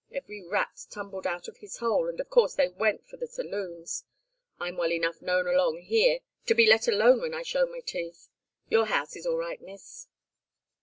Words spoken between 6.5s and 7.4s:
be let alone when